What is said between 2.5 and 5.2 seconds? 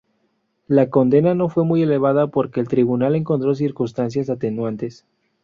el tribunal encontró circunstancias atenuantes.